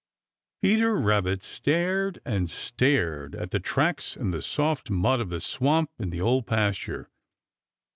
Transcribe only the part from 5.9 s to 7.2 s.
in the Old Pasture.